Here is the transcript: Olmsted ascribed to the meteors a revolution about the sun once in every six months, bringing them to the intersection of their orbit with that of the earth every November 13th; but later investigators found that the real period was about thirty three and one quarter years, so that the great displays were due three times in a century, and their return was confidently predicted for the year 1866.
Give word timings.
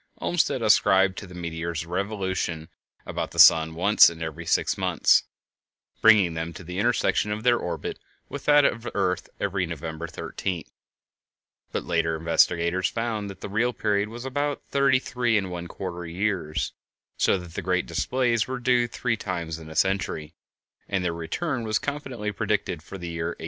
Olmsted 0.19 0.63
ascribed 0.63 1.15
to 1.19 1.27
the 1.27 1.35
meteors 1.35 1.83
a 1.83 1.87
revolution 1.87 2.69
about 3.05 3.29
the 3.29 3.37
sun 3.37 3.75
once 3.75 4.09
in 4.09 4.19
every 4.23 4.47
six 4.47 4.75
months, 4.75 5.25
bringing 6.01 6.33
them 6.33 6.53
to 6.53 6.63
the 6.63 6.79
intersection 6.79 7.31
of 7.31 7.43
their 7.43 7.59
orbit 7.59 7.99
with 8.27 8.45
that 8.45 8.65
of 8.65 8.81
the 8.81 8.91
earth 8.95 9.29
every 9.39 9.67
November 9.67 10.07
13th; 10.07 10.71
but 11.71 11.83
later 11.83 12.15
investigators 12.15 12.89
found 12.89 13.29
that 13.29 13.41
the 13.41 13.47
real 13.47 13.73
period 13.73 14.09
was 14.09 14.25
about 14.25 14.63
thirty 14.71 14.97
three 14.97 15.37
and 15.37 15.51
one 15.51 15.67
quarter 15.67 16.03
years, 16.07 16.73
so 17.17 17.37
that 17.37 17.53
the 17.53 17.61
great 17.61 17.85
displays 17.85 18.47
were 18.47 18.57
due 18.57 18.87
three 18.87 19.15
times 19.15 19.59
in 19.59 19.69
a 19.69 19.75
century, 19.75 20.33
and 20.89 21.05
their 21.05 21.13
return 21.13 21.61
was 21.63 21.77
confidently 21.77 22.31
predicted 22.31 22.81
for 22.81 22.97
the 22.97 23.07
year 23.09 23.27
1866. 23.27 23.39